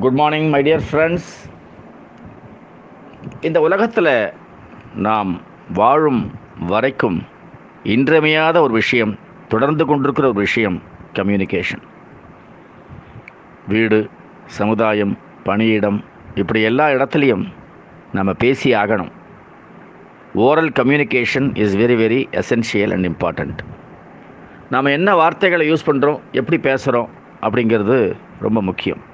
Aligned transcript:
Good 0.00 0.12
morning 0.12 0.48
my 0.48 0.62
dear 0.62 0.84
friends 0.90 1.30
இந்த 3.40 3.60
உலகத்தில் 3.60 4.32
நாம் 4.94 5.40
வாழும் 5.74 6.30
வரைக்கும் 6.66 7.22
இன்றியமையாத 7.82 8.62
ஒரு 8.62 8.72
விஷயம் 8.72 9.18
தொடர்ந்து 9.48 9.86
கொண்டிருக்கிற 9.86 10.28
ஒரு 10.28 10.38
விஷயம் 10.38 10.82
கம்யூனிகேஷன் 11.14 11.82
வீடு 13.68 14.08
சமுதாயம் 14.46 15.18
பணியிடம் 15.44 16.04
இப்படி 16.34 16.62
எல்லா 16.62 16.88
இடத்துலையும் 16.88 17.52
நம்ம 18.12 18.32
பேசி 18.32 18.74
ஆகணும். 18.74 19.12
Oral 20.34 20.72
communication 20.80 21.56
is 21.58 21.76
very 21.76 21.98
very 22.04 22.42
essential 22.42 22.92
and 22.92 23.06
important 23.06 23.58
நாம் 24.70 24.84
என்ன 24.84 25.14
வார்த்தைகளை 25.14 25.72
யூஸ் 25.72 25.88
பண்ணுறோம் 25.90 26.20
எப்படி 26.32 26.70
பேசுகிறோம் 26.70 27.08
அப்படிங்கிறது 27.40 28.16
ரொம்ப 28.40 28.62
முக்கியம். 28.62 29.10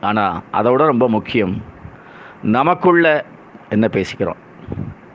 ஆனால் 0.00 0.42
அதை 0.50 0.72
விட 0.72 0.86
ரொம்ப 0.86 1.08
முக்கியம் 1.08 1.62
நமக்குள்ள 2.42 3.24
என்ன 3.68 3.88
பேசிக்கிறோம்? 3.92 4.40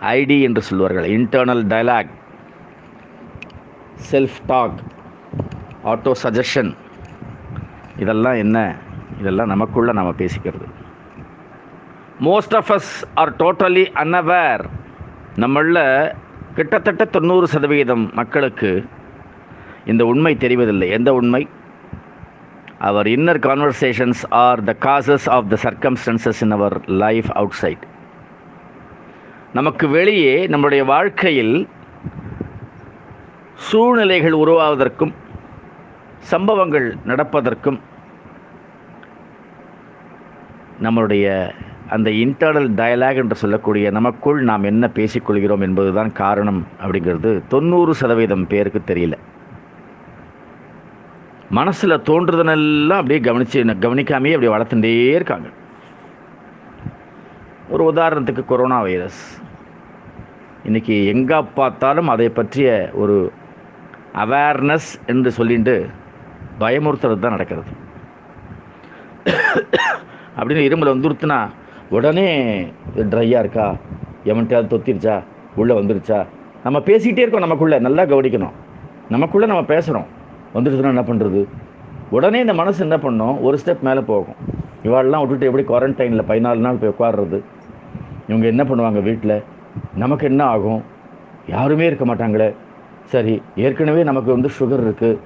ஐடி 0.01 0.41
என்று 0.41 0.61
சொல்வார்கள். 0.61 1.09
Internal 1.09 1.63
dialogue 1.63 2.09
self 4.11 4.39
talk 4.47 4.79
auto 5.83 6.11
suggestion 6.23 6.75
இதெல்லாம் 7.97 8.33
என்ன? 8.33 8.75
இதெல்லாம் 9.19 9.47
நமக்குள்ள 9.47 9.91
நம்ம 9.91 10.11
பேசிக்கிறது. 10.11 10.67
Most 12.21 12.55
of 12.55 12.71
us 12.71 13.03
are 13.15 13.35
totally 13.35 13.85
unaware 13.95 14.65
நம்மளில் 15.35 16.13
கிட்டத்தட்ட 16.55 17.05
தொண்ணூறு 17.05 17.47
சதவிகிதம் 17.47 18.11
மக்களுக்கு 18.13 18.85
இந்த 19.85 20.05
உண்மை 20.05 20.38
தெரிவதில்லை. 20.39 20.89
எந்த 20.89 21.13
உண்மை? 21.13 21.47
Our 22.87 23.07
inner 23.07 23.39
conversations 23.47 24.21
are 24.29 24.61
the 24.63 24.73
causes 24.85 25.27
of 25.29 25.49
the 25.49 25.57
circumstances 25.63 26.41
in 26.41 26.52
our 26.52 26.75
life 27.03 27.30
outside 27.61 27.83
நமக்கு 29.53 29.85
வெளியே 29.89 30.35
நம்முடைய 30.47 30.83
வாழ்க்கையில் 30.83 31.55
சூழ்நிலைகள் 33.69 34.39
உருவாவதற்கும் 34.43 35.13
சம்பவங்கள் 36.31 36.88
நடப்பதற்கும் 37.05 37.80
நம்மளுடைய 40.81 41.25
அந்த 41.89 42.09
இன்டர்னல் 42.23 42.69
டயலாக் 42.80 43.19
என்று 43.21 43.36
சொல்லக்கூடிய 43.36 43.86
நமக்குள் 43.91 44.39
நாம் 44.43 44.63
என்ன 44.63 44.86
பேசிக்கொள்கிறோம் 44.95 45.63
என்பதுதான் 45.67 46.11
காரணம் 46.11 46.61
அப்படிங்கிறது 46.81 47.31
தொண்ணூறு 47.47 47.93
சதவீதம் 47.93 48.47
பேருக்கு 48.47 48.81
தெரியல. 48.86 49.17
மனசில் 51.53 52.03
தோன்றுதனெல்லாம் 52.07 52.99
அப்படியே 53.01 53.19
கவனித்து 53.19 53.63
கவனிக்காமையே 53.63 54.33
அப்படியே 54.33 54.53
வளர்த்துட்டே 54.53 55.09
இருக்காங்க. 55.09 55.47
ஒரு 57.69 57.83
உதாரணத்துக்கு 57.93 58.45
கொரோனா 58.45 58.81
வைரஸ். 58.81 59.41
இன்றைக்கி 60.67 61.05
எங்கே 61.05 61.39
பார்த்தாலும் 61.55 62.07
அதை 62.07 62.29
பற்றிய 62.29 62.89
ஒரு 62.93 63.31
அவேர்னஸ் 64.13 64.89
என்று 65.05 65.31
சொல்லிட்டு 65.31 65.89
பயமுறுத்துறது 66.59 67.19
தான் 67.19 67.35
நடக்கிறது. 67.35 67.71
அப்படின்னு 70.37 70.65
இருமல் 70.69 70.93
வந்துருத்துனா 70.93 71.39
உடனே 71.89 72.27
ட்ரையாக 72.95 73.39
இருக்கா? 73.39 73.75
எவன்கிட்டயாவது 74.25 74.73
தொத்திருச்சா? 74.73 75.23
உள்ளே 75.55 75.79
வந்துருச்சா? 75.79 76.25
நம்ம 76.63 76.79
பேசிக்கிட்டே 76.79 77.23
இருக்கோம் 77.23 77.47
நமக்குள்ளே. 77.47 77.79
நல்லா 77.79 78.03
கவனிக்கணும். 78.03 78.57
நமக்குள்ளே 79.09 79.47
நம்ம 79.47 79.61
பேசுகிறோம் 79.61 80.05
வந்துடுச்சுன்னா 80.55 80.93
என்ன 80.95 81.05
பண்ணுறது 81.09 81.41
உடனே 82.15 82.39
இந்த 82.45 82.53
மனசு 82.61 82.79
என்ன 82.87 82.97
பண்ணோம்? 82.97 83.35
ஒரு 83.41 83.55
ஸ்டெப் 83.61 83.85
மேலே 83.87 84.01
போகும். 84.11 84.39
இவாளெல்லாம் 84.87 85.21
விட்டுட்டு 85.21 85.47
எப்படி 85.49 85.63
குவாரண்டைனில் 85.69 86.27
பதினாலு 86.31 86.63
நாள் 86.65 86.79
போய் 86.81 86.93
உட்காடுறது 86.93 87.37
இவங்க 88.27 88.45
என்ன 88.53 88.63
பண்ணுவாங்க 88.63 88.99
வீட்டில் 89.09 89.35
நமக்கு 90.01 90.25
என்ன 90.31 90.43
ஆகும்? 90.55 90.81
யாருமே 91.47 91.86
இருக்க 91.86 92.05
மாட்டாங்களே. 92.05 92.49
சரி 93.13 93.33
ஏற்கனவே 93.55 94.03
நமக்கு 94.09 94.30
வந்து 94.36 94.49
சுகர் 94.59 94.83
இருக்குது 94.86 95.19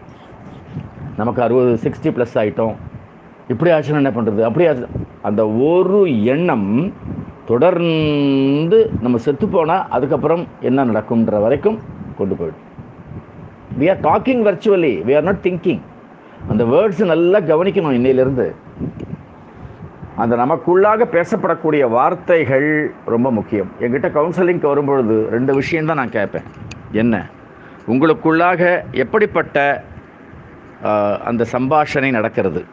நமக்கு 1.18 1.42
அறுபது 1.46 1.74
சிக்ஸ்டி 1.84 2.12
ப்ளஸ் 2.16 2.38
ஆகிட்டோம் 2.42 2.76
இப்படி 3.48 3.72
ஆச்சுன்னா 3.72 4.02
என்ன 4.04 4.14
பண்ணுறது 4.16 4.42
அப்படி 4.50 4.68
ஆச்சு. 4.70 4.88
அந்த 5.22 5.42
ஒரு 5.70 6.00
எண்ணம் 6.34 6.70
தொடர்ந்து 7.52 8.80
நம்ம 9.02 9.18
செத்து 9.26 9.48
போனால் 9.48 9.86
அதுக்கப்புறம் 9.98 10.46
என்ன 10.70 10.86
நடக்கும்ன்ற 10.86 11.42
வரைக்கும் 11.46 11.78
கொண்டு 12.18 12.36
போயிடும். 12.36 12.66
We 13.80 13.86
are 13.94 14.04
talking 14.08 14.44
virtually 14.48 14.94
we 15.08 15.16
are 15.16 15.28
not 15.30 15.44
thinking 15.44 15.84
அந்த 16.50 16.64
வேர்ட்ஸ் 16.74 17.04
நல்லா 17.06 17.40
கவனிக்கணும் 17.40 17.98
இன்னையிலிருந்து. 18.00 18.48
அந்த 20.24 20.34
நமக்குள்ளாக 20.36 21.08
பேசப்படக்கூடிய 21.16 21.90
வார்த்தைகள் 21.90 22.70
ரொம்ப 23.14 23.32
முக்கியம். 23.32 23.72
என்கிட்ட 23.80 24.08
கவுன்சிலிங்க்கு 24.18 24.72
வரும்பொழுது 24.72 25.16
ரெண்டு 25.36 25.54
விஷயம்தான் 25.54 26.00
நான் 26.02 26.16
கேட்பேன். 26.16 26.48
என்ன? 27.02 27.16
உங்களுக்குள்ளாக 27.88 28.62
எப்படிப்பட்ட 29.04 29.84
அந்த 31.30 31.46
சம்பாஷணை 31.52 32.10
நடக்கிறது? 32.18 32.64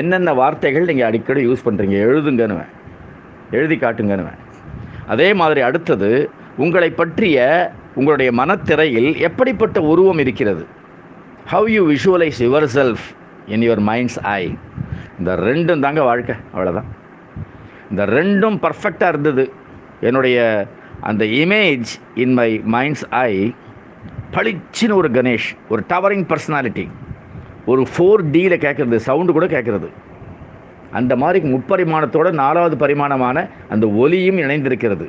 என்னென்ன 0.00 0.34
வார்த்தைகள் 0.40 0.88
நீங்கள் 0.90 1.06
அடிக்கடி 1.06 1.42
யூஸ் 1.48 1.66
பண்ணுறீங்க 1.66 1.96
எழுதுங்கன்னுவேன். 2.08 2.72
எழுதி 3.50 3.76
காட்டுங்கன்னுவேன். 3.76 4.40
அதே 5.14 5.28
மாதிரி 5.40 5.60
அடுத்தது 5.68 6.10
உங்களை 6.64 6.90
பற்றிய 6.90 7.38
உங்களுடைய 7.98 8.30
மனத்திரையில் 8.40 9.10
எப்படிப்பட்ட 9.28 9.78
உருவம் 9.92 10.20
இருக்கிறது? 10.24 10.64
How 11.52 11.68
you 11.74 11.82
visualise 11.92 12.40
yourself 12.74 13.04
in 13.54 13.64
your 13.68 13.82
mind's 13.90 14.18
eye 14.38 14.42
இந்த 15.18 15.30
ரெண்டும் 15.48 15.84
தாங்க 15.84 16.02
வாழ்க்கை 16.08 16.34
அவ்வளோதான் 16.54 16.88
இந்த 17.90 18.02
ரெண்டும் 18.16 18.58
பர்ஃபெக்டாக 18.64 19.12
இருந்தது. 19.14 19.44
என்னுடைய 20.08 20.38
அந்த 21.08 21.24
image 21.42 21.88
in 22.24 22.34
my 22.38 22.48
mind's 22.74 23.04
eye 23.22 23.32
பளிச்சின்னு 24.34 24.98
ஒரு 25.00 25.08
கணேஷ் 25.10 25.48
ஒரு 25.68 25.82
டவரிங் 25.92 26.26
பர்சனாலிட்டி 26.32 26.84
ஒரு 27.72 27.82
ஃபோர் 27.92 28.22
டியில் 28.34 28.62
கேட்குறது 28.64 28.98
சவுண்டு 29.06 29.32
கூட 29.36 29.46
கேட்குறது 29.54 29.88
அந்த 30.98 31.12
மாதிரி 31.22 31.38
முப்பரிமாணத்தோட 31.54 32.28
நாலாவது 32.42 32.76
பரிமாணமான 32.76 33.38
அந்த 33.68 33.86
ஒலியும் 34.02 34.38
இணைந்திருக்கிறது. 34.44 35.06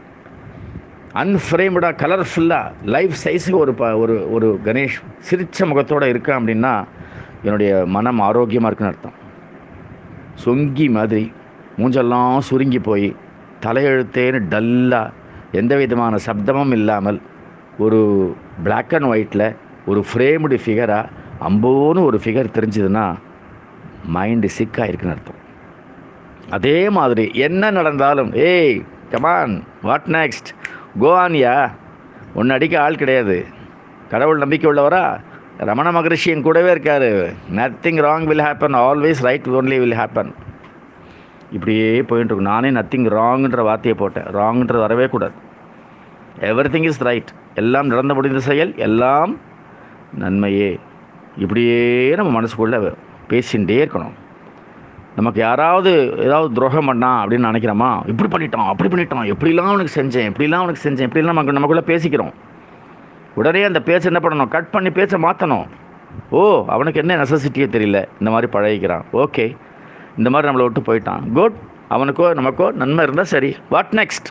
அன்ஃப்ரேம்டாக 1.14 2.00
கலர்ஃபுல்லாக 2.04 2.72
லைஃப் 2.86 3.14
சைஸுக்கு 3.24 3.56
ஒரு 3.56 3.74
ப 3.74 3.98
ஒரு 3.98 4.32
ஒரு 4.32 4.60
கணேஷ் 4.66 4.98
சிரித்த 5.20 5.66
முகத்தோடு 5.66 6.10
இருக்கேன் 6.10 6.36
அப்படின்னா 6.36 6.84
என்னுடைய 7.44 7.84
மனம் 7.86 8.20
ஆரோக்கியமாக 8.20 8.76
இருக்குன்னு 8.76 8.94
அர்த்தம். 8.94 9.18
சொங்கி 10.46 10.90
மாதிரி 10.90 11.32
மூஞ்செல்லாம் 11.78 12.38
சுருங்கி 12.38 12.80
போய் 12.80 13.16
தலையெழுத்தேன்னு 13.66 14.40
டல்லாக 14.50 15.12
எந்த 15.52 15.76
விதமான 15.76 16.18
சப்தமும் 16.26 16.72
இல்லாமல் 16.72 17.22
ஒரு 17.78 18.00
பிளாக் 18.64 18.94
அண்ட் 18.94 19.06
ஒயிட்டில் 19.06 19.56
ஒரு 19.86 20.06
ஃப்ரேம்டு 20.14 20.60
ஃபிகராக 20.66 21.10
அம்போன்னு 21.50 22.04
ஒரு 22.04 22.20
ஃபிகர் 22.24 22.56
தெரிஞ்சதுன்னா 22.58 23.16
மைண்டு 24.14 24.50
சிக்காக 24.58 24.88
இருக்குன்னு 24.88 25.16
அர்த்தம். 25.16 25.42
அதே 26.50 26.90
மாதிரி 26.90 27.32
என்ன 27.34 27.72
நடந்தாலும் 27.72 28.34
ஏய் 28.34 28.84
கமான் 29.10 29.64
வாட் 29.82 30.08
நெக்ஸ்ட் 30.08 30.50
கோவானியா 31.00 31.72
ஒன்று 32.34 32.54
அடிக்க 32.54 32.82
ஆள் 32.82 32.96
கிடையாது. 32.96 33.46
கடவுள் 34.10 34.38
நம்பிக்கை 34.38 34.72
உள்ளவரா 34.72 35.20
ரமண 35.58 35.92
மகரிஷியன் 35.92 36.42
கூடவே 36.42 36.72
இருக்கார். 36.72 37.10
Nothing 37.56 38.00
wrong 38.06 38.24
will 38.24 38.40
happen 38.40 38.76
always 38.76 39.22
right 39.22 39.48
only 39.48 39.80
will 39.80 39.92
happen 39.92 40.34
இப்படியே 41.52 42.02
போயிட்டு 42.04 42.34
இருக்கும் 42.34 42.54
நானே 42.54 42.70
நத்திங் 42.70 43.08
ராங்குன்ற 43.18 43.62
வார்த்தையை 43.62 44.00
போட்டேன். 44.00 44.24
ராங்குன்றது 44.24 44.80
வரவே 44.80 45.08
கூடாது. 45.08 45.32
எவ்ரி 46.40 46.68
திங் 46.74 46.84
இஸ் 46.84 47.02
ரைட் 47.02 47.30
எல்லாம் 47.54 47.88
நடந்து 47.88 48.14
முடிந்த 48.14 48.40
செயல் 48.40 48.74
எல்லாம் 48.76 49.38
நன்மையே. 50.14 50.80
இப்படியே 51.38 52.16
நம்ம 52.16 52.42
மனசுக்குள்ளே 52.42 52.94
பேசிகிட்டே 53.30 53.86
இருக்கணும். 53.86 54.18
நமக்கு 55.20 55.40
யாராவது 55.48 55.92
ஏதாவது 56.26 56.50
துரோகம் 56.58 56.90
பண்ணா 56.90 57.12
அப்படின்னு 57.24 57.50
நினைக்கிறோமா? 57.50 57.90
இப்படி 58.12 58.30
பண்ணிட்டோம் 58.34 58.70
அப்படி 58.72 58.90
பண்ணிட்டோம் 58.94 59.26
எப்படிலாம் 59.34 59.72
அவனுக்கு 59.72 59.94
செஞ்சேன் 60.00 60.28
எப்படிலாம் 60.32 60.62
அவனுக்கு 60.62 60.84
செஞ்சேன் 60.86 61.08
எப்படிலாம் 61.10 61.34
நமக்கு 61.34 61.56
நமக்குள்ளே 61.58 61.86
பேசிக்கிறோம். 61.92 62.34
உடனே 63.40 63.62
அந்த 63.70 63.80
பேச்சை 63.88 64.08
என்ன 64.12 64.22
பண்ணணும்? 64.26 64.52
கட் 64.56 64.70
பண்ணி 64.76 64.90
பேச்சை 64.98 65.18
மாற்றணும் 65.26 65.66
ஓ 66.38 66.42
அவனுக்கு 66.76 67.02
என்ன 67.02 67.18
நெசசிட்டியே 67.22 67.68
தெரியல. 67.76 68.00
இந்த 68.20 68.30
மாதிரி 68.34 68.48
பழகிக்கிறான். 68.56 69.06
ஓகே 69.24 69.46
இந்த 70.20 70.30
மாதிரி 70.34 70.48
நம்மளை 70.50 70.66
விட்டு 70.68 70.82
போயிட்டான். 70.90 71.24
குட் 71.38 71.58
அவனுக்கோ 71.96 72.26
நமக்கோ 72.40 72.66
நன்மை 72.82 73.04
இருந்தால் 73.06 73.32
சரி. 73.34 73.52
வாட் 73.74 73.94
நெக்ஸ்ட் 74.00 74.30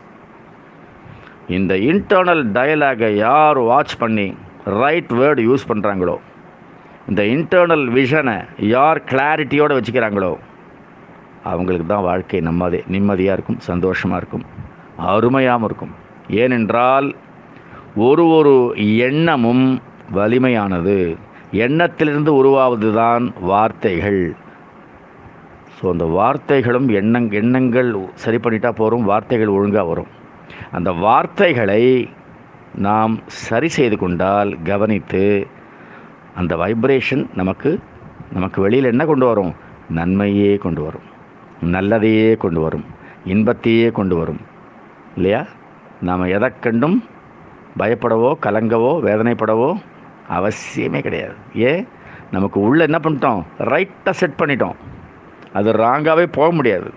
இந்த 1.57 1.73
இன்டர்னல் 1.89 2.43
டயலாகை 2.57 3.09
யார் 3.25 3.59
வாட்ச் 3.69 3.95
பண்ணி 4.03 4.27
ரைட் 4.81 5.11
வேர்டு 5.19 5.43
யூஸ் 5.49 5.69
பண்ணுறாங்களோ 5.71 6.17
இந்த 7.09 7.21
இன்டர்னல் 7.35 7.85
விஷனை 7.97 8.37
யார் 8.73 8.99
கிளாரிட்டியோடு 9.11 9.77
வச்சுக்கிறாங்களோ? 9.77 10.31
அவங்களுக்கு 11.43 11.87
தான் 11.87 12.07
வாழ்க்கை 12.09 12.41
நம்மதே 12.41 12.79
நிம்மதியாக 12.87 13.35
இருக்கும் 13.37 13.59
சந்தோஷமாக 13.59 14.19
இருக்கும் 14.21 14.45
அருமையாகவும் 15.13 15.63
இருக்கும். 15.63 15.93
ஏனென்றால் 16.29 17.07
ஒரு 18.07 18.27
ஒரு 18.27 18.53
எண்ணமும் 19.07 19.65
வலிமையானது. 20.13 21.17
எண்ணத்திலிருந்து 21.65 22.35
உருவாவது 22.35 22.93
தான் 22.93 23.33
வார்த்தைகள். 23.41 24.23
ஸோ 25.77 25.85
அந்த 25.93 26.05
வார்த்தைகளும் 26.05 26.87
எண்ணங் 26.99 27.29
எண்ணங்கள் 27.31 27.89
சரி 28.13 28.37
பண்ணிட்டா 28.37 28.71
போகிறோம் 28.71 29.03
வார்த்தைகள் 29.03 29.55
ஒழுங்காக 29.57 29.87
வரும். 29.87 30.09
அந்த 30.71 30.91
வார்த்தைகளை 30.91 31.83
நாம் 32.87 33.13
சரி 33.25 33.69
செய்து 33.77 33.97
கொண்டால் 33.97 34.51
கவனித்து 34.63 35.47
அந்த 36.35 36.55
வைப்ரேஷன் 36.55 37.23
நமக்கு 37.35 37.79
நமக்கு 38.31 38.61
வெளியில் 38.61 38.91
என்ன 38.93 39.05
கொண்டு 39.05 39.25
வரும்? 39.25 39.53
நன்மையே 39.89 40.57
கொண்டு 40.57 40.81
வரும். 40.81 41.07
நல்லதையே 41.61 42.37
கொண்டு 42.37 42.61
வரும். 42.61 42.85
இன்பத்தையே 43.25 43.89
கொண்டு 43.91 44.15
வரும். 44.15 44.41
இல்லையா? 45.15 45.45
நாம் 46.01 46.21
எதை 46.21 46.49
கண்டும் 46.59 47.03
பயப்படவோ 47.77 48.33
கலங்கவோ 48.41 48.91
வேதனைப்படவோ 49.07 49.81
அவசியமே 50.29 51.01
கிடையாது. 51.01 51.33
ஏன் 51.53 51.87
நமக்கு 52.31 52.59
உள்ளே 52.59 52.83
என்ன 52.83 52.97
பண்ணிட்டோம்? 52.97 53.43
ரைட்டாக 53.57 54.09
செட் 54.09 54.37
பண்ணிட்டோம். 54.37 54.75
அது 55.53 55.71
ராங்காகவே 55.71 56.25
போக 56.31 56.51
முடியாது. 56.51 56.91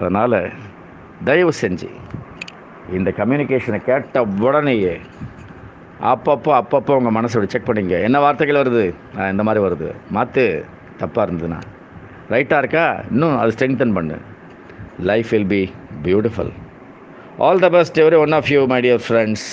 அதனால் 0.00 0.50
தயவு 1.24 1.52
செஞ்சு 1.60 1.88
இந்த 2.92 3.12
கம்யூனிகேஷனை 3.16 3.76
கேட்ட 3.76 4.22
உடனேயே 4.22 5.00
அப்பப்போ 6.02 6.62
அப்பப்போ 6.62 6.96
உங்கள் 6.96 7.22
மனசை 7.22 7.46
செக் 7.46 7.68
பண்ணிங்க 7.68 8.02
என்ன 8.02 8.20
வார்த்தைகள் 8.20 8.62
வருது? 8.62 8.94
இந்த 9.30 9.42
மாதிரி 9.42 9.64
வருது. 9.64 9.94
மாற்று 10.10 10.64
தப்பாக 10.98 11.26
இருந்ததுன்னா. 11.28 11.60
ரைட்டாக 12.34 12.62
இருக்கா? 12.62 12.86
இன்னும் 13.10 13.36
அது 13.38 13.52
ஸ்ட்ரெங்தன் 13.56 13.94
பண்ணு. 13.98 14.16
Life 15.10 15.28
will 15.30 15.50
be 15.54 15.62
beautiful 16.04 16.52
all 17.46 17.62
the 17.64 17.68
best 17.68 18.00
every 18.00 18.18
one 18.24 18.32
of 18.32 18.48
you 18.54 18.60
my 18.72 18.80
dear 18.86 19.02
friends 19.06 19.46